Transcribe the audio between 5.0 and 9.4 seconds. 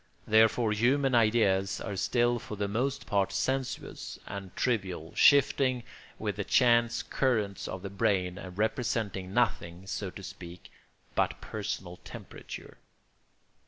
shifting with the chance currents of the brain, and representing